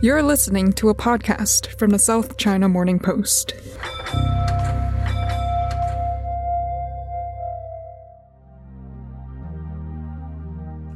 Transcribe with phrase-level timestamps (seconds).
[0.00, 3.54] You're listening to a podcast from the South China Morning Post.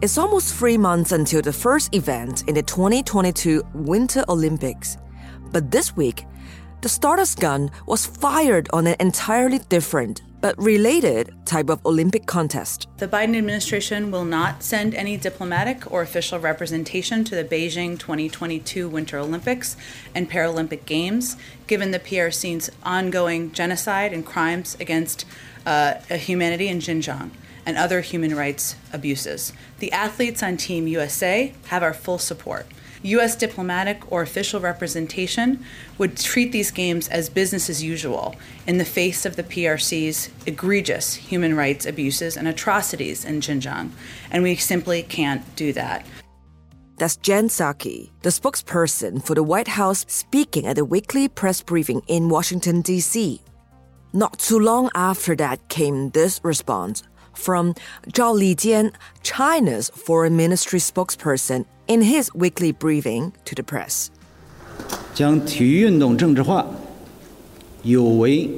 [0.01, 4.99] It's almost three months until the first event in the 2022 Winter Olympics.
[5.51, 6.25] But this week,
[6.83, 12.89] the Stardust gun was fired on an entirely different but related type of Olympic contest.
[12.97, 18.89] The Biden administration will not send any diplomatic or official representation to the Beijing 2022
[18.89, 19.77] Winter Olympics
[20.13, 21.37] and Paralympic Games,
[21.69, 25.25] given the PRC's ongoing genocide and crimes against
[25.65, 27.31] uh, humanity in Xinjiang
[27.65, 29.53] and other human rights abuses.
[29.79, 32.67] The athletes on Team USA have our full support.
[33.03, 33.35] U.S.
[33.37, 35.65] diplomatic or official representation
[35.99, 38.37] would treat these games as business as usual
[38.67, 43.91] in the face of the PRC's egregious human rights abuses and atrocities in Xinjiang,
[44.31, 46.07] and we simply can't do that.
[46.99, 52.03] That's Jen Psaki, the spokesperson for the White House, speaking at a weekly press briefing
[52.07, 53.41] in Washington, D.C.
[54.13, 57.03] Not too long after that came this response
[57.42, 57.74] from
[58.08, 64.10] Zhao Lijian, China's foreign ministry spokesperson, in his weekly briefing to the press.
[65.14, 66.66] 将体育运动政治化，
[67.84, 68.50] 有违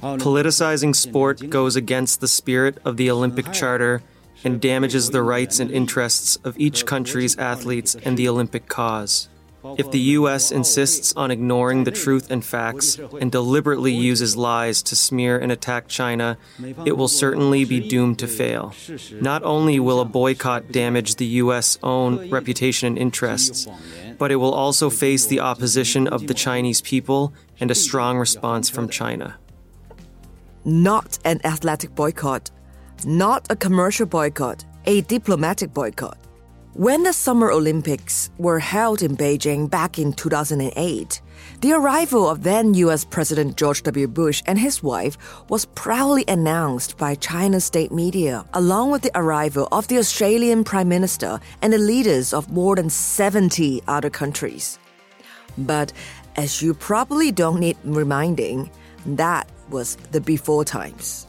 [0.00, 4.02] Politicizing sport goes against the spirit of the Olympic Charter
[4.44, 9.28] and damages the rights and interests of each country's athletes and the Olympic cause.
[9.77, 10.51] If the U.S.
[10.51, 15.87] insists on ignoring the truth and facts and deliberately uses lies to smear and attack
[15.87, 16.37] China,
[16.85, 18.73] it will certainly be doomed to fail.
[19.19, 21.77] Not only will a boycott damage the U.S.
[21.83, 23.67] own reputation and interests,
[24.17, 28.69] but it will also face the opposition of the Chinese people and a strong response
[28.69, 29.37] from China.
[30.63, 32.51] Not an athletic boycott,
[33.05, 36.17] not a commercial boycott, a diplomatic boycott.
[36.75, 41.21] When the Summer Olympics were held in Beijing back in 2008,
[41.61, 44.07] the arrival of then US President George W.
[44.07, 45.17] Bush and his wife
[45.49, 50.87] was proudly announced by China's state media, along with the arrival of the Australian Prime
[50.87, 54.77] Minister and the leaders of more than 70 other countries.
[55.57, 55.91] But
[56.35, 58.69] as you probably don't need reminding,
[59.07, 61.25] that was the before times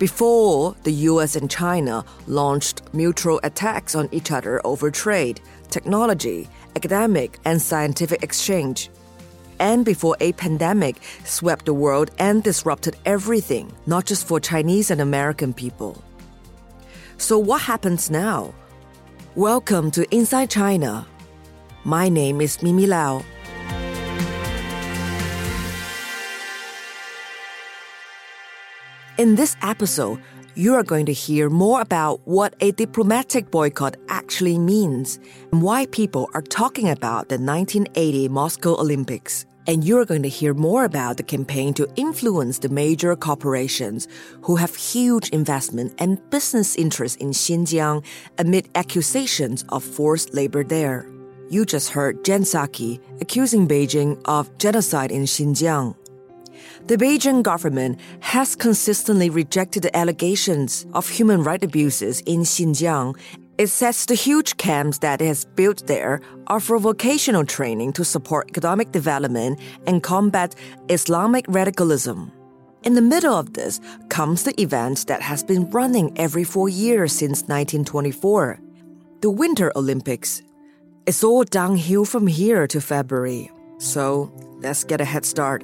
[0.00, 7.38] before the US and China launched mutual attacks on each other over trade, technology, academic,
[7.44, 8.88] and scientific exchange.
[9.58, 15.02] And before a pandemic swept the world and disrupted everything, not just for Chinese and
[15.02, 16.02] American people.
[17.18, 18.54] So, what happens now?
[19.34, 21.06] Welcome to Inside China.
[21.84, 23.22] My name is Mimi Lau.
[29.20, 30.22] In this episode,
[30.54, 35.18] you are going to hear more about what a diplomatic boycott actually means
[35.52, 39.44] and why people are talking about the 1980 Moscow Olympics.
[39.66, 44.08] And you're going to hear more about the campaign to influence the major corporations
[44.40, 48.02] who have huge investment and business interests in Xinjiang
[48.38, 51.06] amid accusations of forced labor there.
[51.50, 55.99] You just heard Jen Psaki accusing Beijing of genocide in Xinjiang.
[56.90, 63.16] The Beijing government has consistently rejected the allegations of human rights abuses in Xinjiang.
[63.58, 66.20] It says the huge camps that it has built there
[66.58, 70.56] for vocational training to support economic development and combat
[70.88, 72.32] Islamic radicalism.
[72.82, 77.12] In the middle of this comes the event that has been running every four years
[77.12, 78.58] since 1924
[79.20, 80.42] the Winter Olympics.
[81.06, 83.48] It's all downhill from here to February,
[83.78, 85.62] so let's get a head start.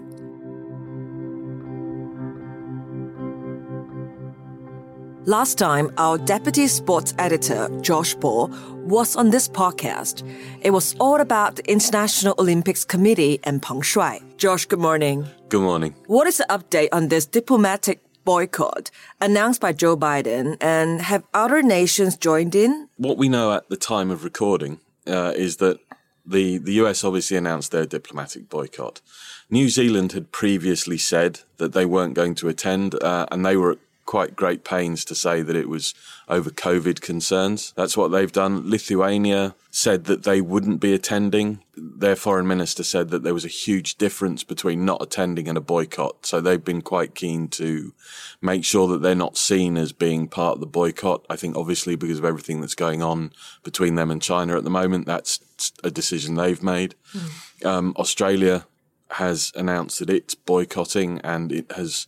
[5.29, 8.47] Last time, our deputy sports editor, Josh Ball,
[8.85, 10.23] was on this podcast.
[10.61, 14.23] It was all about the International Olympics Committee and Peng Shuai.
[14.37, 15.27] Josh, good morning.
[15.49, 15.97] Good morning.
[16.07, 21.61] What is the update on this diplomatic boycott announced by Joe Biden, and have other
[21.61, 22.89] nations joined in?
[22.97, 24.79] What we know at the time of recording
[25.09, 25.81] uh, is that
[26.25, 29.01] the, the US obviously announced their diplomatic boycott.
[29.51, 33.79] New Zealand had previously said that they weren't going to attend, uh, and they were
[34.07, 35.93] quite great pains to say that it was
[36.29, 37.73] over COVID concerns.
[37.77, 38.71] That's what they've done.
[38.71, 41.61] Lithuania said that they wouldn't be attending.
[41.77, 45.61] Their foreign minister said that there was a huge difference between not attending and a
[45.61, 46.25] boycott.
[46.25, 47.93] So they've been quite keen to
[48.41, 51.27] make sure that they're not seen as being part of the boycott.
[51.29, 53.33] I think obviously because of everything that's going on
[53.65, 55.41] between them and China at the moment, that's
[55.83, 56.95] a decision they've made.
[57.13, 57.67] Mm.
[57.67, 58.67] Um, Australia
[59.11, 62.07] has announced that it's boycotting and it has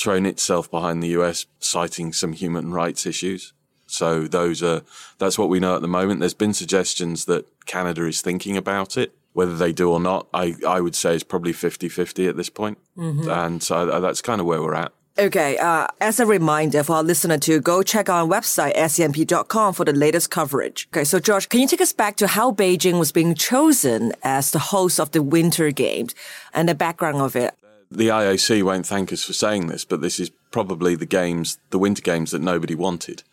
[0.00, 3.52] thrown itself behind the US, citing some human rights issues.
[3.86, 4.82] So those are,
[5.18, 6.20] that's what we know at the moment.
[6.20, 9.12] There's been suggestions that Canada is thinking about it.
[9.32, 12.78] Whether they do or not, I, I would say is probably 50-50 at this point.
[12.96, 13.28] Mm-hmm.
[13.28, 14.92] And so that's kind of where we're at.
[15.18, 19.84] Okay, uh, as a reminder for our listener to go check our website, scmp.com for
[19.84, 20.88] the latest coverage.
[20.92, 24.52] Okay, so George, can you take us back to how Beijing was being chosen as
[24.52, 26.14] the host of the Winter Games
[26.54, 27.54] and the background of it?
[27.90, 31.78] The IOC won't thank us for saying this, but this is probably the games, the
[31.78, 33.24] Winter Games that nobody wanted.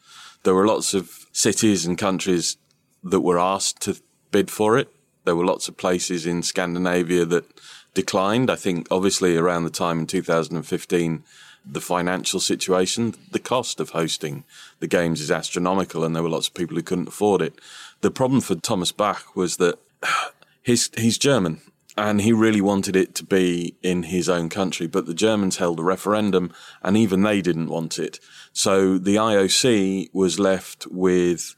[0.44, 2.58] There were lots of cities and countries
[3.04, 3.98] that were asked to
[4.32, 4.90] bid for it.
[5.26, 7.46] There were lots of places in Scandinavia that
[7.94, 8.50] declined.
[8.50, 11.24] I think obviously around the time in 2015,
[11.70, 14.44] the financial situation, the cost of hosting
[14.80, 17.60] the games is astronomical and there were lots of people who couldn't afford it.
[18.02, 19.78] The problem for Thomas Bach was that
[20.64, 21.62] he's, he's German
[21.98, 25.80] and he really wanted it to be in his own country, but the Germans held
[25.80, 26.54] a referendum
[26.84, 28.20] and even they didn't want it.
[28.54, 31.56] So the IOC was left with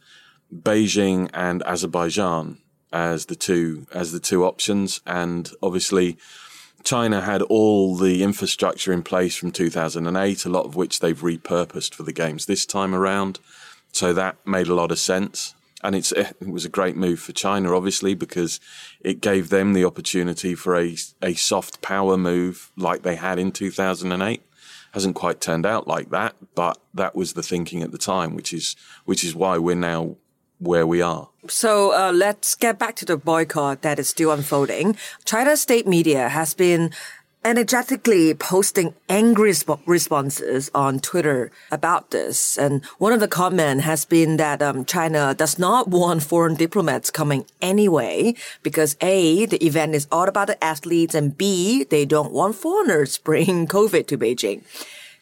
[0.53, 2.59] Beijing and Azerbaijan
[2.91, 5.01] as the two, as the two options.
[5.06, 6.18] And obviously
[6.83, 11.94] China had all the infrastructure in place from 2008, a lot of which they've repurposed
[11.94, 13.39] for the games this time around.
[13.92, 15.53] So that made a lot of sense.
[15.84, 16.12] And it
[16.46, 18.60] was a great move for China, obviously, because
[19.00, 23.52] it gave them the opportunity for a, a soft power move like they had in
[23.52, 24.42] 2008.
[24.92, 28.54] Hasn't quite turned out like that, but that was the thinking at the time, which
[28.54, 30.18] is, which is why we're now
[30.60, 31.30] where we are.
[31.48, 34.98] So uh, let's get back to the boycott that is still unfolding.
[35.26, 36.92] China's state media has been
[37.44, 42.57] energetically posting angry resp- responses on Twitter about this.
[42.57, 47.09] And one of the comments has been that um, China does not want foreign diplomats
[47.09, 52.33] coming anyway because A, the event is all about the athletes and B, they don't
[52.33, 54.63] want foreigners bringing COVID to Beijing.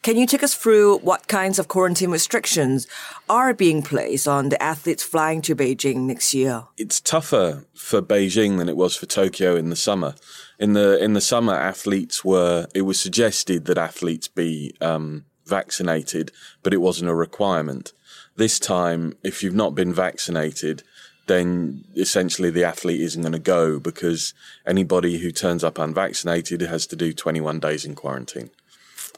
[0.01, 2.87] Can you take us through what kinds of quarantine restrictions
[3.29, 6.63] are being placed on the athletes flying to Beijing next year?
[6.77, 10.15] It's tougher for Beijing than it was for Tokyo in the summer
[10.59, 12.67] in the in the summer, athletes were.
[12.73, 16.31] It was suggested that athletes be um, vaccinated,
[16.63, 17.93] but it wasn't a requirement.
[18.35, 20.83] This time, if you've not been vaccinated,
[21.27, 24.33] then essentially the athlete isn't going to go because
[24.65, 28.49] anybody who turns up unvaccinated has to do 21 days in quarantine,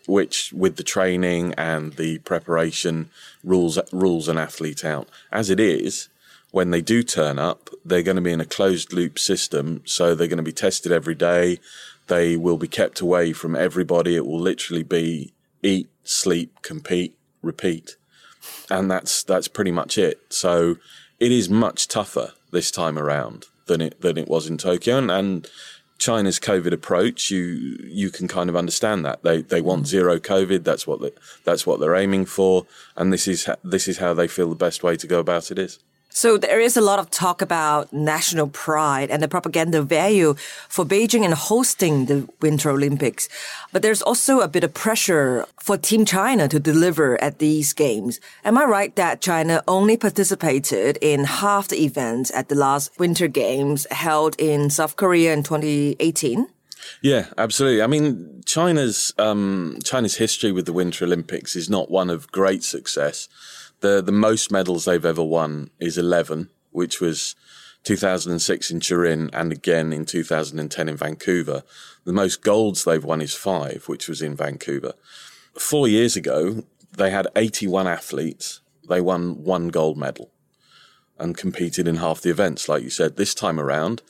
[0.09, 3.09] which with the training and the preparation
[3.43, 5.07] rules rules an athlete out.
[5.31, 6.09] As it is,
[6.51, 9.81] when they do turn up, they're going to be in a closed loop system.
[9.85, 11.59] So they're going to be tested every day.
[12.07, 14.15] They will be kept away from everybody.
[14.15, 17.95] It will literally be eat, sleep, compete, repeat.
[18.69, 20.21] And that's, that's pretty much it.
[20.29, 20.77] So
[21.19, 24.97] it is much tougher this time around than it, than it was in Tokyo.
[24.97, 25.47] And, and
[25.99, 29.87] China's COVID approach, you you can kind of understand that they they want mm.
[29.87, 30.63] zero COVID.
[30.63, 31.11] That's what they,
[31.43, 32.65] that's what they're aiming for,
[32.95, 35.59] and this is this is how they feel the best way to go about it
[35.59, 35.79] is.
[36.11, 40.33] So there is a lot of talk about national pride and the propaganda value
[40.67, 43.29] for Beijing and hosting the Winter Olympics.
[43.71, 48.19] But there's also a bit of pressure for Team China to deliver at these games.
[48.43, 53.27] Am I right that China only participated in half the events at the last Winter
[53.27, 56.47] Games held in South Korea in 2018?
[57.01, 57.81] Yeah, absolutely.
[57.81, 62.63] I mean, China's um, China's history with the Winter Olympics is not one of great
[62.63, 63.27] success.
[63.81, 67.35] The the most medals they've ever won is 11, which was
[67.83, 71.63] 2006 in Turin and again in 2010 in Vancouver.
[72.03, 74.93] The most golds they've won is 5, which was in Vancouver.
[75.53, 76.63] 4 years ago,
[76.97, 78.61] they had 81 athletes.
[78.87, 80.31] They won one gold medal
[81.17, 83.15] and competed in half the events like you said.
[83.15, 84.01] This time around,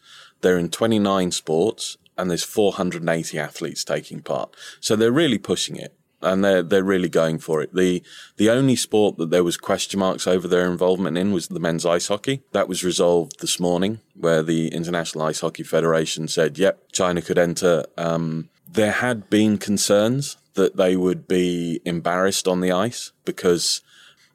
[0.42, 4.56] they're in 29 sports and there's 480 athletes taking part.
[4.80, 7.74] So they're really pushing it and they're they're really going for it.
[7.74, 8.04] The
[8.38, 11.86] the only sport that there was question marks over their involvement in was the men's
[11.86, 12.42] ice hockey.
[12.52, 17.38] That was resolved this morning, where the International Ice Hockey Federation said, "Yep, China could
[17.38, 23.82] enter." Um, there had been concerns that they would be embarrassed on the ice because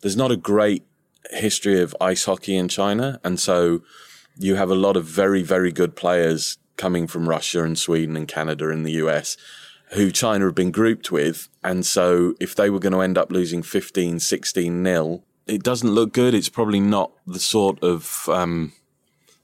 [0.01, 0.85] there's not a great
[1.31, 3.83] history of ice hockey in China, and so
[4.37, 8.27] you have a lot of very very good players coming from Russia and Sweden and
[8.27, 9.37] Canada and the US
[9.95, 11.49] who China have been grouped with.
[11.63, 15.91] And so if they were going to end up losing 15, 16 nil, it doesn't
[15.91, 16.35] look good.
[16.35, 18.73] It's probably not the sort of um,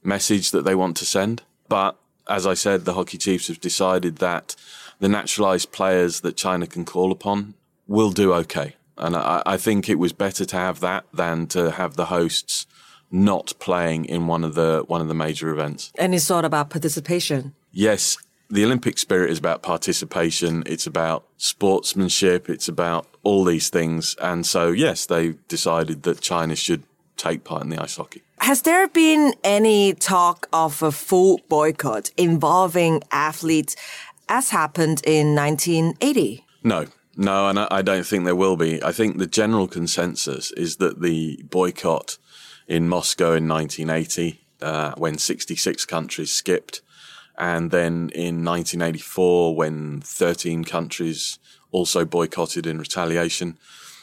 [0.03, 1.43] message that they want to send.
[1.69, 1.97] But
[2.29, 4.57] as I said, the Hockey Chiefs have decided that
[4.99, 7.55] the naturalized players that China can call upon
[7.87, 8.77] will do okay.
[8.97, 12.67] And I, I think it was better to have that than to have the hosts
[13.11, 15.91] not playing in one of the one of the major events.
[15.99, 17.55] And it's all about participation.
[17.73, 18.17] Yes,
[18.51, 20.63] the Olympic spirit is about participation.
[20.67, 22.51] It's about sportsmanship.
[22.51, 24.17] It's about all these things.
[24.21, 26.83] And so, yes, they decided that China should
[27.17, 28.23] take part in the ice hockey.
[28.39, 33.77] Has there been any talk of a full boycott involving athletes
[34.29, 36.45] as happened in 1980?
[36.65, 38.83] No, no, and I don't think there will be.
[38.83, 42.17] I think the general consensus is that the boycott
[42.67, 46.81] in Moscow in 1980, uh, when 66 countries skipped,
[47.41, 51.39] and then in 1984, when 13 countries
[51.71, 53.59] also boycotted in retaliation,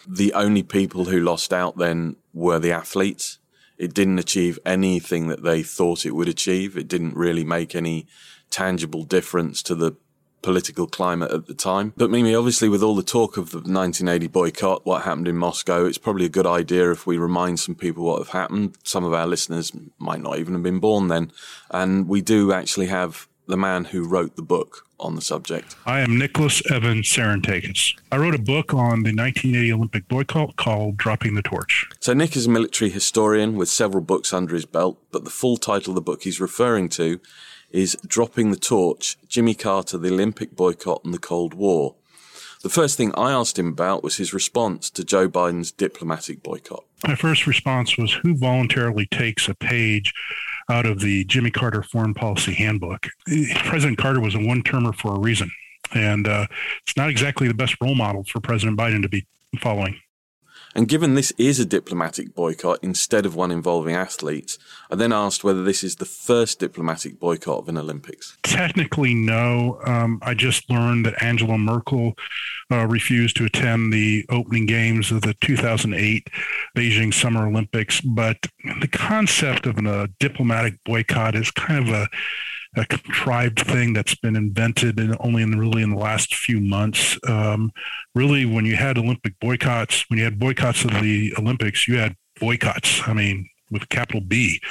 [0.08, 3.38] the only people who lost out then were the athletes.
[3.78, 6.76] It didn't achieve anything that they thought it would achieve.
[6.76, 8.08] It didn't really make any
[8.50, 9.96] tangible difference to the
[10.42, 11.94] political climate at the time.
[11.98, 15.86] But Mimi, obviously, with all the talk of the 1980 boycott, what happened in Moscow,
[15.86, 18.78] it's probably a good idea if we remind some people what have happened.
[18.84, 21.32] Some of our listeners might not even have been born then.
[21.72, 25.76] And we do actually have the man who wrote the book on the subject.
[25.86, 27.94] I am Nicholas Evan Sarantakes.
[28.12, 31.88] I wrote a book on the 1980 Olympic boycott called Dropping the Torch.
[32.00, 35.58] So, Nick is a military historian with several books under his belt, but the full
[35.58, 37.20] title of the book he's referring to
[37.72, 41.96] is Dropping the Torch Jimmy Carter, the Olympic Boycott, and the Cold War.
[42.64, 46.84] The first thing I asked him about was his response to Joe Biden's diplomatic boycott.
[47.08, 50.14] My first response was who voluntarily takes a page
[50.70, 53.08] out of the Jimmy Carter Foreign Policy Handbook?
[53.66, 55.52] President Carter was a one termer for a reason.
[55.94, 56.48] And uh,
[56.82, 59.26] it's not exactly the best role model for President Biden to be
[59.60, 60.00] following.
[60.78, 64.60] And given this is a diplomatic boycott instead of one involving athletes,
[64.92, 68.38] I then asked whether this is the first diplomatic boycott of an Olympics.
[68.44, 69.80] Technically, no.
[69.84, 72.14] Um, I just learned that Angela Merkel
[72.72, 76.30] uh, refused to attend the opening games of the 2008
[76.76, 78.00] Beijing Summer Olympics.
[78.00, 78.38] But
[78.80, 82.08] the concept of a diplomatic boycott is kind of a
[82.78, 87.18] a contrived thing that's been invented in, only in really in the last few months.
[87.28, 87.72] Um,
[88.16, 92.16] really, when you had Olympic boycotts, when you had boycotts of the Olympics, you had
[92.40, 93.02] boycotts.
[93.08, 94.62] I mean, with capital B.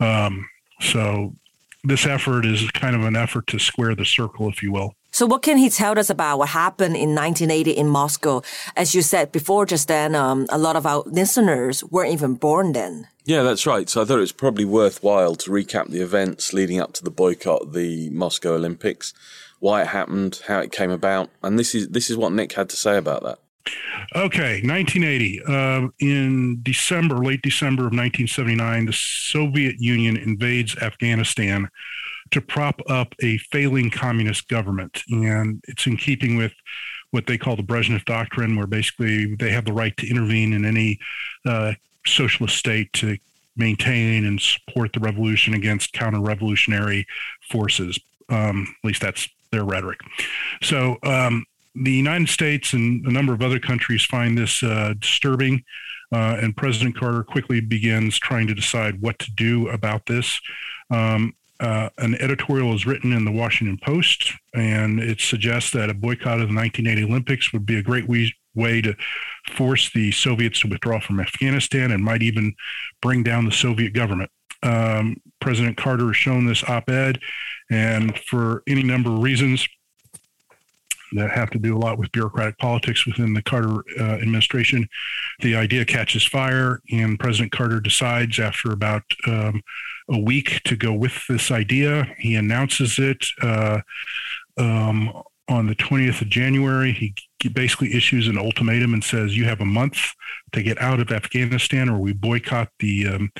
[0.00, 0.48] Um,
[0.80, 1.34] so
[1.82, 4.94] this effort is kind of an effort to square the circle, if you will.
[5.14, 8.42] So, what can he tell us about what happened in 1980 in Moscow?
[8.74, 12.72] As you said before, just then, um, a lot of our listeners weren't even born
[12.72, 13.06] then.
[13.24, 13.88] Yeah, that's right.
[13.88, 17.12] So I thought it was probably worthwhile to recap the events leading up to the
[17.12, 19.14] boycott of the Moscow Olympics,
[19.60, 22.68] why it happened, how it came about, and this is this is what Nick had
[22.70, 23.38] to say about that.
[24.16, 25.42] Okay, 1980.
[25.46, 31.68] Uh, in December, late December of 1979, the Soviet Union invades Afghanistan
[32.34, 35.02] to prop up a failing communist government.
[35.10, 36.52] And it's in keeping with
[37.10, 40.64] what they call the Brezhnev Doctrine, where basically they have the right to intervene in
[40.64, 40.98] any
[41.46, 41.74] uh,
[42.04, 43.16] socialist state to
[43.56, 47.06] maintain and support the revolution against counter revolutionary
[47.50, 47.98] forces.
[48.28, 50.00] Um, at least that's their rhetoric.
[50.60, 51.44] So um,
[51.76, 55.62] the United States and a number of other countries find this uh, disturbing.
[56.12, 60.40] Uh, and President Carter quickly begins trying to decide what to do about this.
[60.90, 65.94] Um, uh, an editorial is written in the Washington Post, and it suggests that a
[65.94, 68.94] boycott of the 1980 Olympics would be a great way, way to
[69.52, 72.54] force the Soviets to withdraw from Afghanistan and might even
[73.00, 74.30] bring down the Soviet government.
[74.62, 77.18] Um, President Carter has shown this op ed,
[77.70, 79.66] and for any number of reasons
[81.16, 84.88] that have to do a lot with bureaucratic politics within the Carter uh, administration,
[85.40, 89.62] the idea catches fire, and President Carter decides after about um,
[90.10, 92.06] a week to go with this idea.
[92.18, 93.24] He announces it.
[93.42, 93.80] Uh,
[94.56, 97.14] um, on the 20th of January, he
[97.50, 99.98] basically issues an ultimatum and says, You have a month
[100.52, 103.32] to get out of Afghanistan or we boycott the um,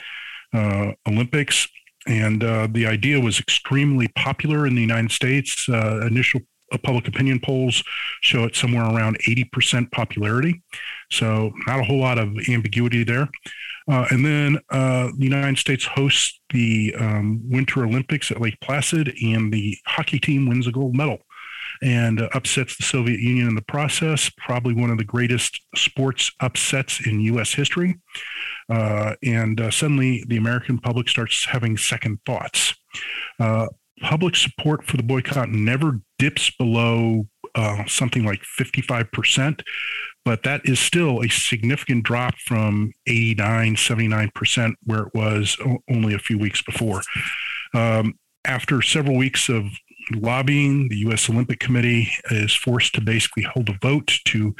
[0.52, 1.66] uh, Olympics.
[2.06, 5.66] And uh, the idea was extremely popular in the United States.
[5.68, 6.42] Uh, initial
[6.78, 7.82] public opinion polls
[8.20, 10.62] show it somewhere around 80% popularity.
[11.10, 13.28] So, not a whole lot of ambiguity there.
[13.90, 19.14] Uh, and then uh, the United States hosts the um, Winter Olympics at Lake Placid,
[19.22, 21.18] and the hockey team wins a gold medal
[21.82, 24.30] and uh, upsets the Soviet Union in the process.
[24.38, 27.52] Probably one of the greatest sports upsets in U.S.
[27.52, 27.96] history.
[28.70, 32.74] Uh, and uh, suddenly the American public starts having second thoughts.
[34.04, 39.62] Public support for the boycott never dips below uh, something like 55%,
[40.26, 45.56] but that is still a significant drop from 89, 79%, where it was
[45.90, 47.00] only a few weeks before.
[47.72, 49.64] Um, after several weeks of
[50.12, 51.30] lobbying, the U.S.
[51.30, 54.54] Olympic Committee is forced to basically hold a vote to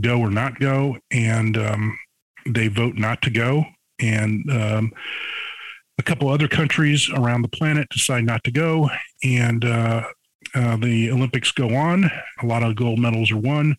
[0.00, 1.96] go or not go, and um,
[2.44, 3.66] they vote not to go.
[4.00, 4.92] And um,
[5.98, 8.90] a couple other countries around the planet decide not to go,
[9.22, 10.04] and uh,
[10.54, 12.10] uh, the Olympics go on.
[12.42, 13.76] A lot of gold medals are won.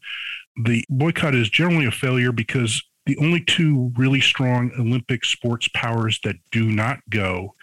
[0.63, 6.19] The boycott is generally a failure because the only two really strong Olympic sports powers
[6.23, 7.53] that do not go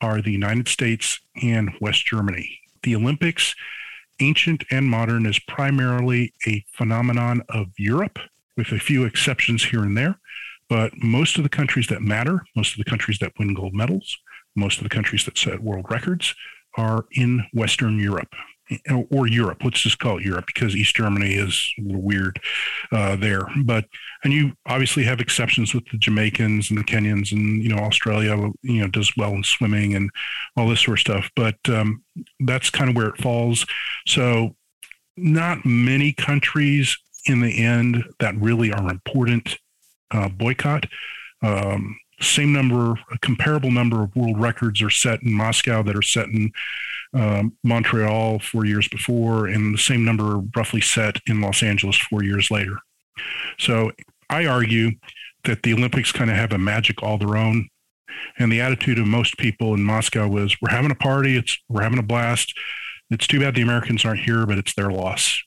[0.00, 2.60] are the United States and West Germany.
[2.84, 3.54] The Olympics,
[4.20, 8.18] ancient and modern, is primarily a phenomenon of Europe,
[8.56, 10.18] with a few exceptions here and there.
[10.68, 14.18] But most of the countries that matter, most of the countries that win gold medals,
[14.54, 16.34] most of the countries that set world records
[16.76, 18.34] are in Western Europe
[19.10, 19.64] or Europe.
[19.64, 22.38] Let's just call it Europe because East Germany is a little weird
[22.92, 23.42] uh, there.
[23.64, 23.86] But
[24.24, 28.36] and you obviously have exceptions with the Jamaicans and the Kenyans and you know Australia.
[28.62, 30.10] You know does well in swimming and
[30.56, 31.30] all this sort of stuff.
[31.34, 32.02] But um,
[32.40, 33.64] that's kind of where it falls.
[34.06, 34.54] So
[35.16, 36.96] not many countries
[37.26, 39.58] in the end that really are important
[40.10, 40.86] uh, boycott.
[41.42, 46.02] Um, same number, a comparable number of world records are set in Moscow that are
[46.02, 46.52] set in
[47.14, 52.24] um, Montreal four years before, and the same number roughly set in Los Angeles four
[52.24, 52.78] years later.
[53.58, 53.92] So
[54.28, 54.92] I argue
[55.44, 57.68] that the Olympics kind of have a magic all their own.
[58.38, 61.82] And the attitude of most people in Moscow was, we're having a party, it's we're
[61.82, 62.52] having a blast.
[63.10, 65.40] It's too bad the Americans aren't here, but it's their loss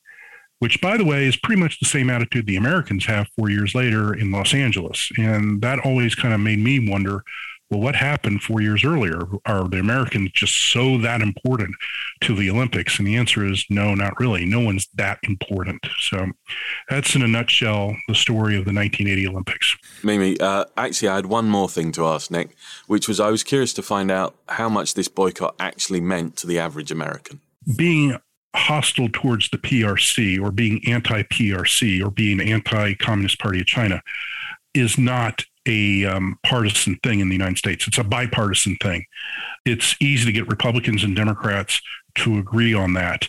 [0.62, 3.74] which, by the way, is pretty much the same attitude the Americans have four years
[3.74, 5.10] later in Los Angeles.
[5.18, 7.24] And that always kind of made me wonder
[7.72, 9.22] well, what happened four years earlier?
[9.46, 11.75] Are the Americans just so that important
[12.20, 13.00] to the Olympics?
[13.00, 14.46] And the answer is no, not really.
[14.46, 15.88] No one's that important.
[15.98, 16.27] So
[16.89, 19.77] that's in a nutshell the story of the 1980 Olympics.
[20.03, 22.50] Mimi, uh, actually, I had one more thing to ask Nick,
[22.88, 26.48] which was I was curious to find out how much this boycott actually meant to
[26.48, 27.39] the average American.
[27.77, 28.18] Being
[28.55, 34.02] hostile towards the PRC or being anti PRC or being anti Communist Party of China
[34.73, 37.88] is not a um, partisan thing in the United States.
[37.88, 39.06] It's a bipartisan thing.
[39.65, 41.82] It's easy to get Republicans and Democrats
[42.15, 43.28] to agree on that,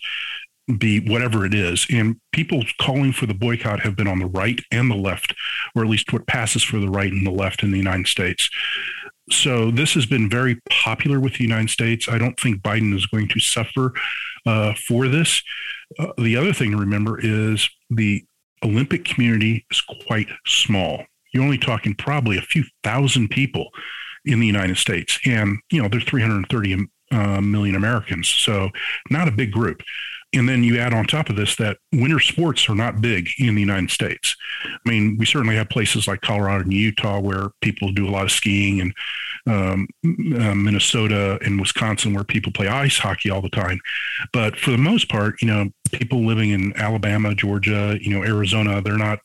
[0.79, 1.87] be whatever it is.
[1.91, 5.35] And people calling for the boycott have been on the right and the left,
[5.75, 8.49] or at least what passes for the right and the left in the United States.
[9.31, 12.09] So this has been very popular with the United States.
[12.09, 13.93] I don't think Biden is going to suffer
[14.47, 15.43] uh, for this.
[15.99, 18.25] Uh, the other thing to remember is the
[18.65, 21.05] Olympic community is quite small.
[21.33, 23.71] You're only talking probably a few thousand people
[24.25, 28.71] in the United States, and you know there's 330 uh, million Americans, so
[29.11, 29.83] not a big group.
[30.35, 33.55] And then you add on top of this that winter sports are not big in
[33.55, 34.35] the United States.
[34.65, 38.25] I mean, we certainly have places like Colorado and Utah where people do a lot
[38.25, 38.95] of skiing and
[39.47, 43.81] um, uh, Minnesota and Wisconsin where people play ice hockey all the time.
[44.33, 48.81] But for the most part, you know, people living in Alabama, Georgia, you know, Arizona,
[48.81, 49.19] they're not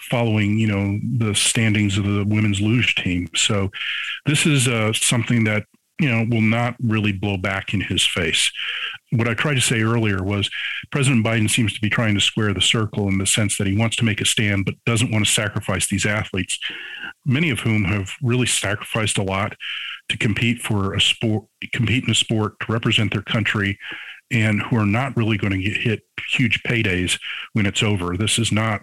[0.00, 3.28] following, you know, the standings of the women's luge team.
[3.34, 3.70] So
[4.26, 5.64] this is uh, something that
[6.02, 8.50] you know, will not really blow back in his face.
[9.10, 10.50] What I tried to say earlier was
[10.90, 13.76] President Biden seems to be trying to square the circle in the sense that he
[13.76, 16.58] wants to make a stand, but doesn't want to sacrifice these athletes,
[17.24, 19.54] many of whom have really sacrificed a lot
[20.08, 23.78] to compete for a sport, compete in a sport, to represent their country,
[24.32, 27.20] and who are not really going to get hit huge paydays
[27.52, 28.16] when it's over.
[28.16, 28.82] This is not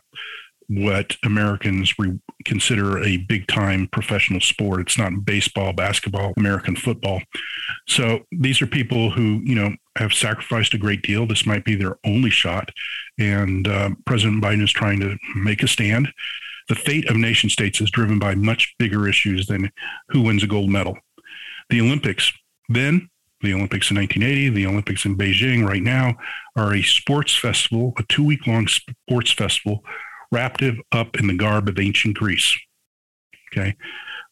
[0.69, 4.81] what Americans re- consider a big time professional sport.
[4.81, 7.21] It's not baseball, basketball, American football.
[7.87, 11.25] So these are people who, you know, have sacrificed a great deal.
[11.25, 12.69] This might be their only shot.
[13.17, 16.09] And uh, President Biden is trying to make a stand.
[16.67, 19.71] The fate of nation states is driven by much bigger issues than
[20.09, 20.99] who wins a gold medal.
[21.71, 22.31] The Olympics,
[22.69, 23.09] then
[23.41, 26.15] the Olympics in 1980, the Olympics in Beijing right now,
[26.55, 29.83] are a sports festival, a two week long sports festival
[30.31, 32.57] wrapped it up in the garb of ancient Greece.
[33.51, 33.75] Okay.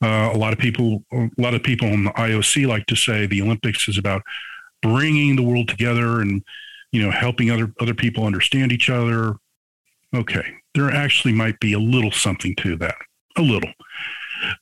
[0.01, 3.25] Uh, a lot of people, a lot of people on the IOC like to say
[3.25, 4.21] the Olympics is about
[4.83, 6.43] bringing the world together and,
[6.91, 9.35] you know, helping other other people understand each other.
[10.15, 12.95] Okay, there actually might be a little something to that,
[13.37, 13.71] a little,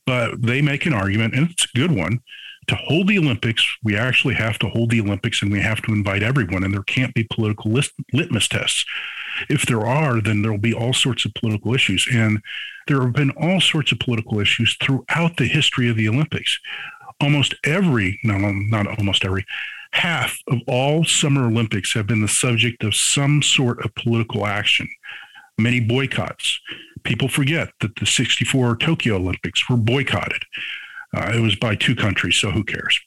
[0.06, 2.20] but they make an argument, and it's a good one.
[2.68, 5.92] To hold the Olympics, we actually have to hold the Olympics, and we have to
[5.92, 8.84] invite everyone, and there can't be political list, litmus tests.
[9.48, 12.06] If there are, then there'll be all sorts of political issues.
[12.12, 12.40] And
[12.86, 16.58] there have been all sorts of political issues throughout the history of the Olympics.
[17.20, 19.44] Almost every, no, not almost every,
[19.92, 24.88] half of all Summer Olympics have been the subject of some sort of political action,
[25.58, 26.60] many boycotts.
[27.02, 30.42] People forget that the 64 Tokyo Olympics were boycotted.
[31.14, 32.98] Uh, it was by two countries, so who cares?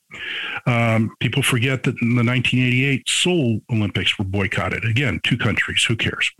[0.66, 4.86] Um, people forget that in the 1988 Seoul Olympics were boycotted.
[4.86, 6.32] Again, two countries, who cares?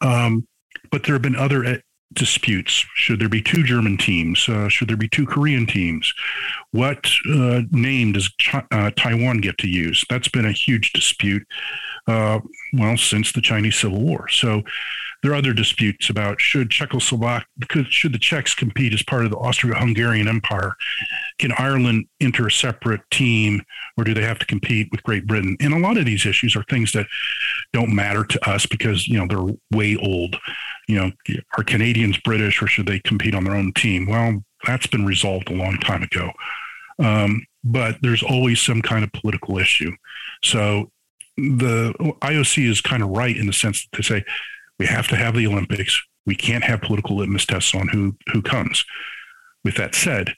[0.00, 0.46] Um,
[0.90, 1.76] but there have been other uh,
[2.12, 2.84] disputes.
[2.94, 4.48] Should there be two German teams?
[4.48, 6.12] Uh, should there be two Korean teams?
[6.72, 10.04] What uh, name does Ch- uh, Taiwan get to use?
[10.10, 11.46] That's been a huge dispute,
[12.06, 12.40] uh,
[12.72, 14.28] well, since the Chinese Civil War.
[14.28, 14.62] So
[15.22, 17.44] there are other disputes about should Czechoslovakia,
[17.88, 20.74] should the Czechs compete as part of the Austro-Hungarian Empire?
[21.38, 23.62] Can Ireland enter a separate team,
[23.96, 25.56] or do they have to compete with Great Britain?
[25.60, 27.06] And a lot of these issues are things that
[27.72, 30.36] don't matter to us because you know they're way old.
[30.88, 31.12] You know,
[31.56, 34.06] are Canadians British, or should they compete on their own team?
[34.06, 36.30] Well, that's been resolved a long time ago.
[36.98, 39.92] Um, but there's always some kind of political issue.
[40.42, 40.90] So
[41.36, 44.24] the IOC is kind of right in the sense that they say
[44.80, 46.02] we have to have the Olympics.
[46.24, 48.86] We can't have political litmus tests on who who comes.
[49.62, 50.34] With that said,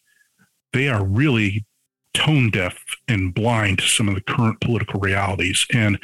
[0.73, 1.65] they are really
[2.13, 5.65] tone deaf and blind to some of the current political realities.
[5.73, 5.97] And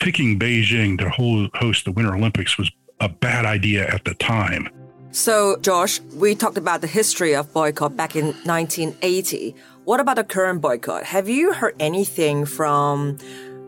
[0.00, 1.10] picking Beijing to
[1.58, 4.70] host the Winter Olympics was a bad idea at the time.
[5.10, 9.54] So, Josh, we talked about the history of boycott back in 1980.
[9.84, 11.04] What about the current boycott?
[11.04, 13.18] Have you heard anything from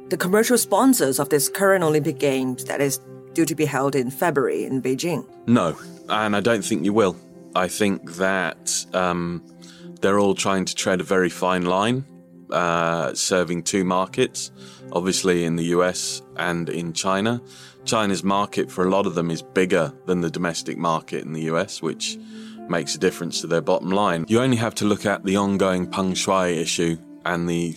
[0.08, 2.98] the commercial sponsors of this current Olympic Games that is
[3.34, 5.26] due to be held in February in Beijing?
[5.46, 5.76] No,
[6.08, 7.16] and I don't think you will.
[7.54, 9.44] I think that um,
[10.00, 12.04] they're all trying to tread a very fine line,
[12.50, 14.50] uh, serving two markets,
[14.92, 17.40] obviously in the US and in China.
[17.84, 21.42] China's market for a lot of them is bigger than the domestic market in the
[21.42, 22.18] US, which
[22.68, 24.24] makes a difference to their bottom line.
[24.28, 27.76] You only have to look at the ongoing Peng Shuai issue and the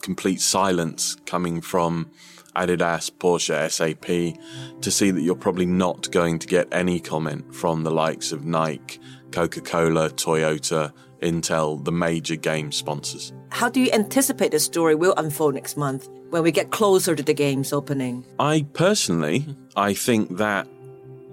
[0.00, 2.10] complete silence coming from
[2.56, 4.38] Adidas, Porsche, SAP,
[4.80, 8.44] to see that you're probably not going to get any comment from the likes of
[8.44, 13.32] Nike, Coca Cola, Toyota, Intel, the major game sponsors.
[13.50, 17.22] How do you anticipate the story will unfold next month when we get closer to
[17.22, 18.24] the game's opening?
[18.38, 20.66] I personally, I think that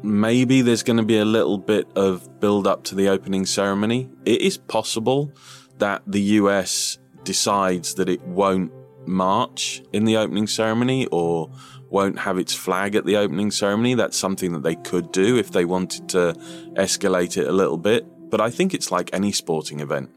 [0.04, 4.10] maybe there's going to be a little bit of build up to the opening ceremony.
[4.26, 5.32] It is possible
[5.80, 8.72] that the US decides that it won't
[9.10, 11.52] march in the opening ceremony or
[11.90, 13.96] won't have its flag at the opening ceremony.
[13.96, 16.34] That's something that they could do if they wanted to
[16.74, 18.06] escalate it a little bit.
[18.30, 20.12] But I think it's like any sporting event.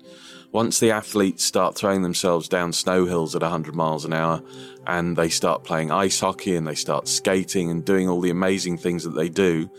[0.53, 4.43] Once the athletes start throwing themselves down snow hills at 100 miles an hour
[4.87, 8.77] and they start playing ice hockey and they start skating and doing all the amazing
[8.77, 9.71] things that they do,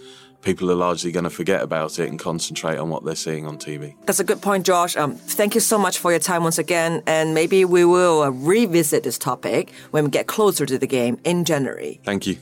[0.43, 3.57] people are largely going to forget about it and concentrate on what they're seeing on
[3.57, 3.95] TV.
[4.05, 4.95] That's a good point, Josh.
[4.95, 7.01] Um, thank you so much for your time once again.
[7.07, 11.19] And maybe we will uh, revisit this topic when we get closer to the game
[11.23, 11.99] in January.
[12.03, 12.37] Thank you.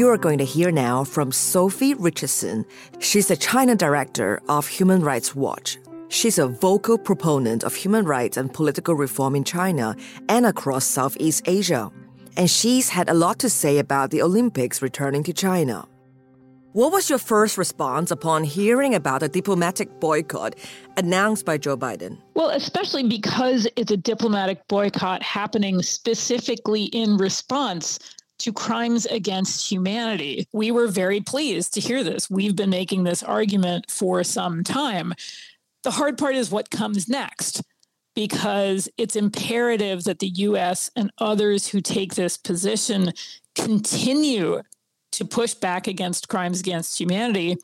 [0.00, 2.64] You are going to hear now from Sophie Richardson.
[3.00, 5.76] She's the China director of Human Rights Watch.
[6.08, 9.94] She's a vocal proponent of human rights and political reform in China
[10.26, 11.92] and across Southeast Asia.
[12.34, 15.86] And she's had a lot to say about the Olympics returning to China.
[16.72, 20.54] What was your first response upon hearing about a diplomatic boycott
[20.96, 22.16] announced by Joe Biden?
[22.32, 27.98] Well, especially because it's a diplomatic boycott happening specifically in response
[28.40, 30.46] to crimes against humanity.
[30.52, 32.30] We were very pleased to hear this.
[32.30, 35.14] We've been making this argument for some time.
[35.82, 37.62] The hard part is what comes next,
[38.14, 43.12] because it's imperative that the US and others who take this position
[43.54, 44.62] continue
[45.12, 47.56] to push back against crimes against humanity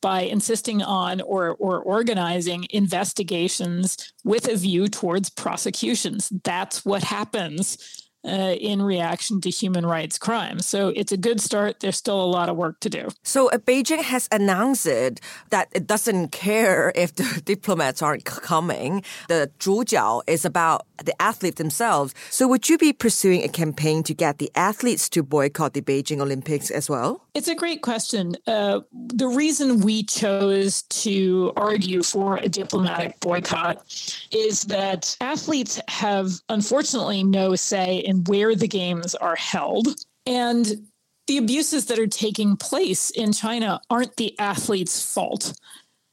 [0.00, 6.30] by insisting on or, or organizing investigations with a view towards prosecutions.
[6.44, 10.66] That's what happens uh, in reaction to human rights crimes.
[10.66, 11.80] So it's a good start.
[11.80, 13.08] There's still a lot of work to do.
[13.22, 19.02] So uh, Beijing has announced that it doesn't care if the diplomats aren't coming.
[19.28, 22.14] The zhujiao is about the athletes themselves.
[22.30, 26.20] So would you be pursuing a campaign to get the athletes to boycott the Beijing
[26.20, 27.22] Olympics as well?
[27.34, 28.36] It's a great question.
[28.46, 33.82] Uh, the reason we chose to argue for a diplomatic boycott
[34.30, 39.88] is that athletes have unfortunately no say in where the games are held.
[40.26, 40.86] And
[41.26, 45.54] the abuses that are taking place in China aren't the athletes' fault.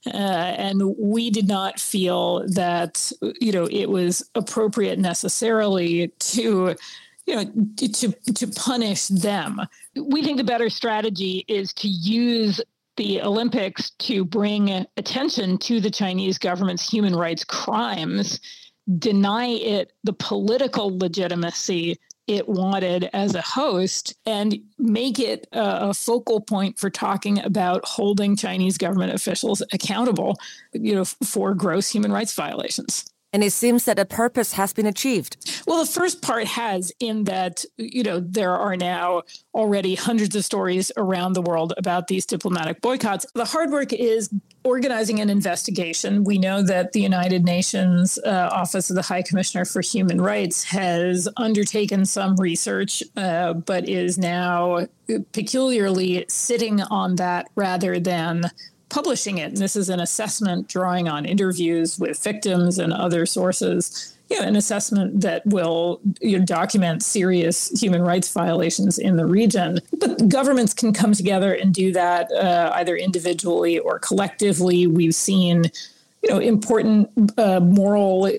[0.08, 0.18] Uh,
[0.58, 6.76] and we did not feel that you know it was appropriate necessarily to
[7.28, 7.44] you know
[7.78, 9.62] to to punish them
[9.96, 12.60] we think the better strategy is to use
[12.98, 18.40] the olympics to bring attention to the chinese government's human rights crimes
[18.98, 26.40] deny it the political legitimacy it wanted as a host and make it a, focal
[26.40, 30.38] point for talking about holding Chinese government officials accountable,
[30.74, 33.11] you know, for gross human rights violations.
[33.34, 35.64] And it seems that a purpose has been achieved.
[35.66, 40.44] Well, the first part has, in that, you know, there are now already hundreds of
[40.44, 43.26] stories around the world about these diplomatic boycotts.
[43.34, 44.30] The hard work is
[44.64, 46.24] organizing an investigation.
[46.26, 50.66] We know that the United Nations uh, Office of the High Commissioner for Human Rights
[50.66, 54.88] has undertaken some research, uh, but is now
[55.32, 58.52] peculiarly sitting on that rather than
[58.92, 59.50] publishing it.
[59.50, 64.16] And this is an assessment drawing on interviews with victims and other sources.
[64.30, 69.26] You know, an assessment that will you know, document serious human rights violations in the
[69.26, 69.80] region.
[70.00, 74.88] But governments can come together and do that uh, either individually or collectively.
[74.88, 75.66] We've seen,
[76.24, 78.32] you know, important uh, moral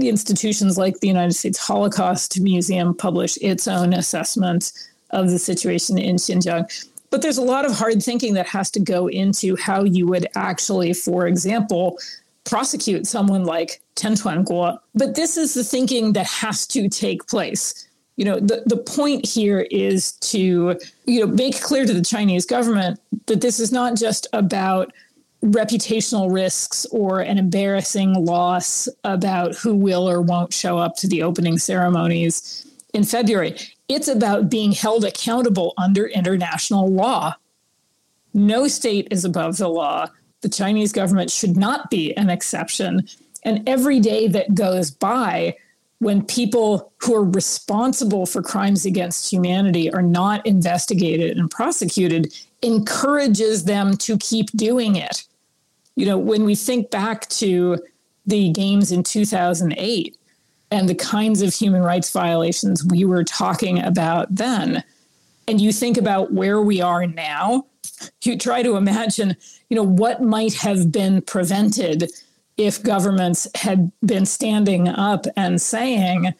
[0.00, 4.72] institutions like the United States Holocaust Museum publish its own assessment
[5.10, 6.89] of the situation in Xinjiang.
[7.10, 10.26] But there's a lot of hard thinking that has to go into how you would
[10.36, 11.98] actually, for example,
[12.44, 14.78] prosecute someone like Chen Quanguo.
[14.94, 17.88] But this is the thinking that has to take place.
[18.16, 22.44] You know, the, the point here is to, you know, make clear to the Chinese
[22.44, 24.92] government that this is not just about
[25.42, 31.22] reputational risks or an embarrassing loss about who will or won't show up to the
[31.22, 33.56] opening ceremonies in February.
[33.90, 37.34] It's about being held accountable under international law.
[38.32, 40.06] No state is above the law.
[40.42, 43.08] The Chinese government should not be an exception.
[43.42, 45.56] And every day that goes by,
[45.98, 53.64] when people who are responsible for crimes against humanity are not investigated and prosecuted, encourages
[53.64, 55.24] them to keep doing it.
[55.96, 57.76] You know, when we think back to
[58.24, 60.16] the games in 2008,
[60.70, 64.84] and the kinds of human rights violations we were talking about then.
[65.48, 67.66] And you think about where we are now
[68.22, 69.36] you try to imagine
[69.68, 72.10] you know what might have been prevented
[72.56, 76.32] if governments had been standing up and saying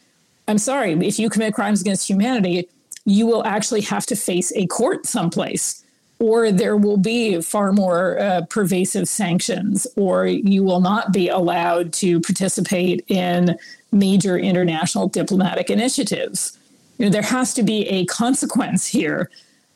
[0.49, 2.69] i'm sorry if you commit crimes against humanity
[3.05, 5.85] you will actually have to face a court someplace
[6.21, 11.93] or there will be far more uh, pervasive sanctions, or you will not be allowed
[11.95, 13.57] to participate in
[13.91, 16.59] major international diplomatic initiatives.
[16.99, 19.31] You know, there has to be a consequence here,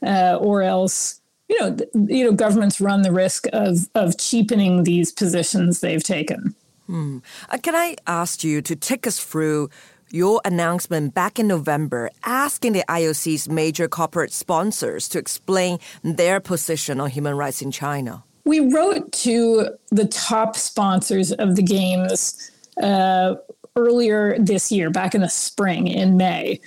[0.07, 5.11] uh, or else, you know, you know, governments run the risk of of cheapening these
[5.11, 6.55] positions they've taken.
[6.87, 7.19] Hmm.
[7.49, 9.71] Uh, can I ask you to take us through
[10.15, 17.01] your announcement back in November asking the IOC's major corporate sponsors to explain their position
[17.01, 18.23] on human rights in China?
[18.45, 22.51] We wrote to the top sponsors of the Games
[22.83, 23.35] uh,
[23.75, 26.61] earlier this year, back in the spring, in May.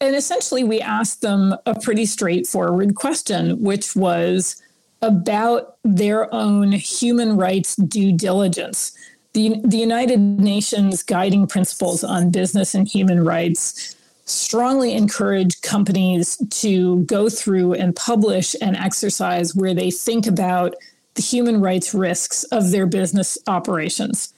[0.00, 4.60] And essentially, we asked them a pretty straightforward question, which was
[5.00, 8.92] about their own human rights due diligence
[9.32, 17.02] the, the United Nations guiding principles on business and human rights strongly encourage companies to
[17.04, 20.74] go through and publish an exercise where they think about
[21.14, 24.32] the human rights risks of their business operations.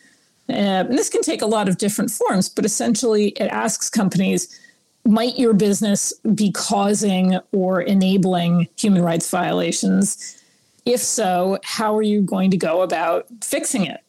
[0.49, 4.61] Uh, and this can take a lot of different forms, but essentially it asks companies
[5.07, 10.41] might your business be causing or enabling human rights violations?
[10.87, 14.01] If so, how are you going to go about fixing it?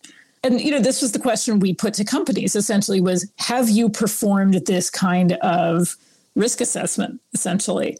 [0.45, 3.89] And you know this was the question we put to companies essentially was have you
[3.89, 5.95] performed this kind of
[6.35, 7.97] risk assessment essentially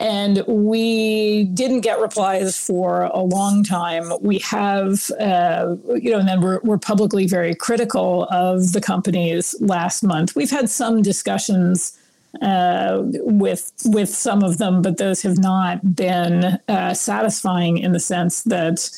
[0.00, 4.10] and we didn't get replies for a long time.
[4.22, 9.54] We have, uh, you know, and then we're, we're publicly very critical of the companies
[9.60, 10.34] last month.
[10.34, 11.98] We've had some discussions
[12.40, 18.00] uh, with with some of them, but those have not been uh, satisfying in the
[18.00, 18.88] sense that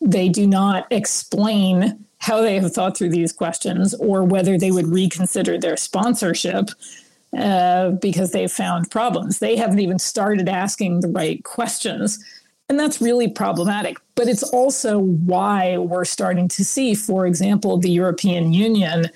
[0.00, 4.86] they do not explain how they have thought through these questions or whether they would
[4.88, 6.70] reconsider their sponsorship
[7.36, 9.38] uh, because they've found problems.
[9.38, 12.22] They haven't even started asking the right questions.
[12.68, 13.96] And that's really problematic.
[14.14, 19.08] But it's also why we're starting to see, for example, the European Union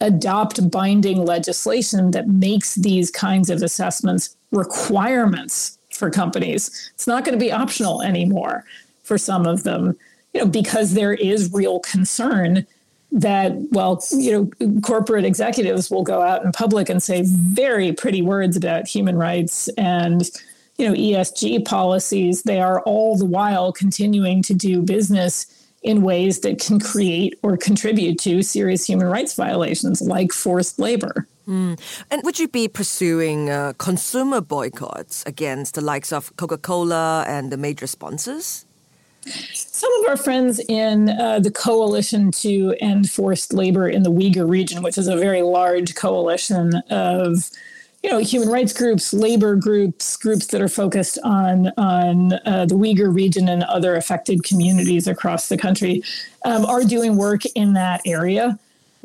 [0.00, 6.90] adopt binding legislation that makes these kinds of assessments requirements for companies.
[6.94, 8.64] It's not going to be optional anymore
[9.02, 9.96] for some of them
[10.34, 12.66] you know, because there is real concern
[13.10, 18.20] that, well, you know, corporate executives will go out in public and say very pretty
[18.20, 20.30] words about human rights and,
[20.76, 22.42] you know, ESG policies.
[22.42, 25.46] They are all the while continuing to do business
[25.82, 31.26] in ways that can create or contribute to serious human rights violations like forced labor.
[31.46, 31.80] Mm.
[32.10, 37.50] And would you be pursuing uh, consumer boycotts against the likes of Coca Cola and
[37.50, 38.66] the major sponsors?
[39.78, 44.48] Some of our friends in uh, the coalition to end forced labor in the Uyghur
[44.48, 47.48] region, which is a very large coalition of
[48.02, 52.74] you know human rights groups, labor groups, groups that are focused on on uh, the
[52.74, 56.02] Uyghur region and other affected communities across the country,
[56.44, 58.58] um, are doing work in that area.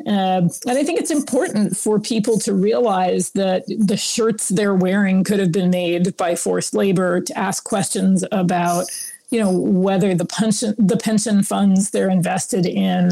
[0.07, 5.23] Uh, and I think it's important for people to realize that the shirts they're wearing
[5.23, 8.87] could have been made by forced labor to ask questions about
[9.33, 13.11] you know whether the pension the pension funds they're invested in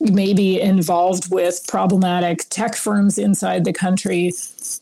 [0.00, 4.32] may be involved with problematic tech firms inside the country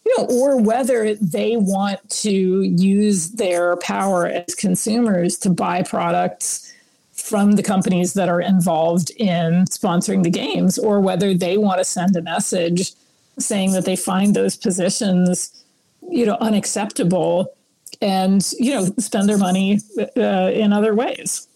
[0.07, 6.73] you know or whether they want to use their power as consumers to buy products
[7.13, 11.85] from the companies that are involved in sponsoring the games or whether they want to
[11.85, 12.93] send a message
[13.39, 15.63] saying that they find those positions
[16.09, 17.55] you know unacceptable
[18.01, 19.81] and you know spend their money
[20.17, 21.49] uh, in other ways.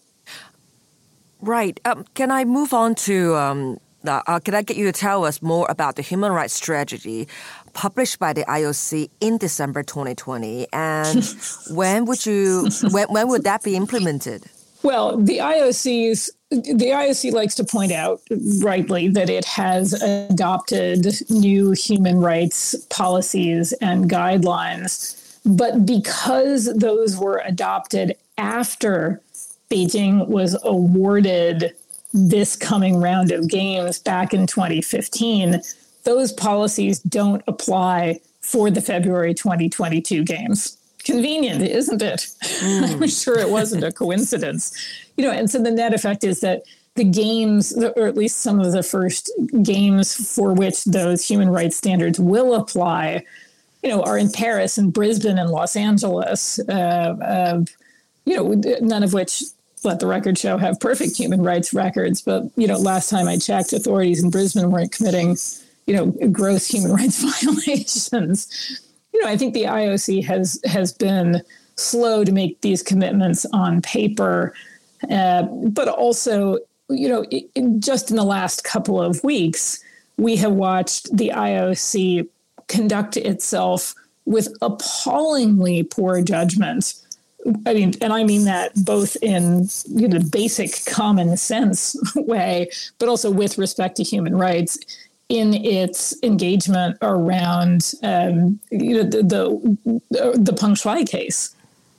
[1.41, 1.79] Right.
[1.85, 3.35] Um, can I move on to?
[3.35, 7.27] Um, uh, can I get you to tell us more about the human rights strategy
[7.73, 11.23] published by the IOC in December 2020, and
[11.71, 14.45] when would you when, when would that be implemented?
[14.83, 18.21] Well, the IOC's the IOC likes to point out
[18.61, 27.41] rightly that it has adopted new human rights policies and guidelines but because those were
[27.45, 29.21] adopted after
[29.69, 31.73] Beijing was awarded
[32.13, 35.61] this coming round of games back in 2015,
[36.03, 40.77] those policies don't apply for the February 2022 games.
[41.03, 42.27] Convenient, isn't it?
[42.55, 43.01] Mm.
[43.01, 44.73] I'm sure it wasn't a coincidence.
[45.17, 46.63] You know, and so the net effect is that
[46.95, 49.29] the games, or at least some of the first
[49.61, 53.25] games for which those human rights standards will apply,
[53.85, 57.63] you know, are in Paris and Brisbane and Los Angeles, uh,
[58.25, 59.43] you know, none of which,
[59.83, 62.19] let the record show, have perfect human rights records.
[62.19, 65.37] But, you know, last time I checked, authorities in Brisbane weren't committing,
[65.85, 68.81] you know, gross human rights violations.
[69.13, 71.43] You know, I think the IOC has has been
[71.75, 74.55] slow to make these commitments on paper,
[75.11, 76.57] uh, but also,
[76.89, 79.79] you know, in, just in the last couple of weeks,
[80.17, 82.27] we have watched the IOC
[82.67, 86.95] conduct itself with appallingly poor judgment.
[87.67, 93.07] I mean, and I mean that both in you know basic common sense way, but
[93.07, 94.79] also with respect to human rights
[95.29, 99.23] in its engagement around um, you know the
[100.09, 101.55] the, the Peng case.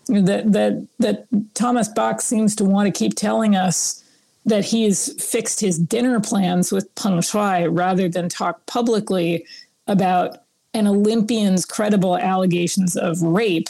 [0.09, 4.02] That that that Thomas Bach seems to want to keep telling us
[4.46, 9.44] that he's fixed his dinner plans with Peng Shuai rather than talk publicly
[9.88, 10.45] about
[10.77, 13.69] an Olympian's credible allegations of rape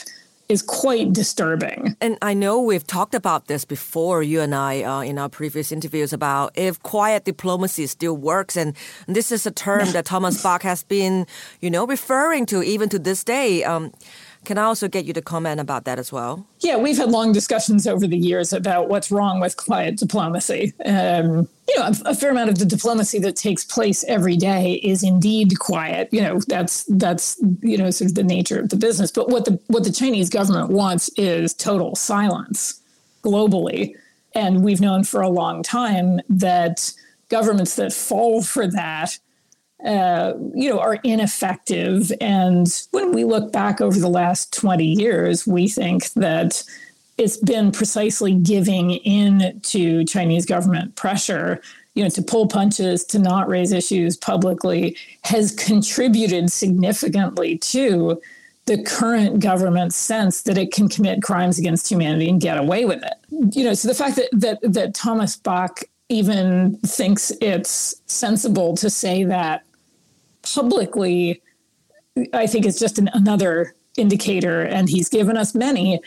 [0.49, 1.95] is quite disturbing.
[1.99, 5.71] And I know we've talked about this before, you and I, uh, in our previous
[5.71, 8.55] interviews about if quiet diplomacy still works.
[8.55, 8.75] And
[9.07, 11.25] this is a term that Thomas Bach has been,
[11.59, 13.63] you know, referring to even to this day.
[13.63, 13.91] Um,
[14.45, 16.45] can I also get you to comment about that as well?
[16.61, 20.73] Yeah, we've had long discussions over the years about what's wrong with quiet diplomacy.
[20.85, 25.03] Um, you know, a, fair amount of the diplomacy that takes place every day is
[25.03, 26.07] indeed quiet.
[26.11, 29.11] You know, that's that's you know sort of the nature of the business.
[29.11, 32.81] But what the what the Chinese government wants is total silence
[33.23, 33.95] globally,
[34.33, 36.93] and we've known for a long time that
[37.29, 39.17] governments that fall for that
[39.85, 42.11] uh, you know, are ineffective.
[42.19, 46.63] And when we look back over the last 20 years, we think that
[47.17, 51.61] it's been precisely giving in to Chinese government pressure,
[51.95, 58.21] you know, to pull punches, to not raise issues publicly, has contributed significantly to
[58.65, 63.01] the current government's sense that it can commit crimes against humanity and get away with
[63.01, 63.55] it.
[63.55, 68.89] You know, so the fact that that that Thomas Bach even thinks it's sensible to
[68.89, 69.63] say that
[70.43, 71.41] publicly,
[72.33, 75.99] I think is just an, another indicator, and he's given us many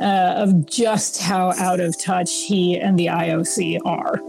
[0.00, 4.20] uh, of just how out of touch he and the IOC are.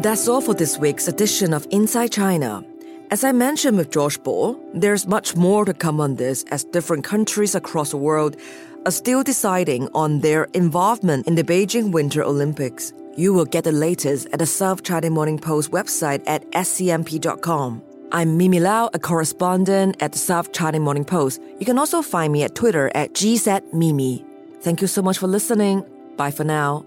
[0.00, 2.64] That's all for this week's edition of Inside China.
[3.10, 7.04] As I mentioned with Josh Ball, there's much more to come on this as different
[7.04, 8.36] countries across the world
[8.84, 12.92] are still deciding on their involvement in the Beijing Winter Olympics.
[13.16, 17.82] You will get the latest at the South China Morning Post website at scmp.com.
[18.12, 21.42] I'm Mimi Lau, a correspondent at the South China Morning Post.
[21.58, 24.24] You can also find me at Twitter at gzmimi.
[24.60, 25.84] Thank you so much for listening.
[26.16, 26.86] Bye for now.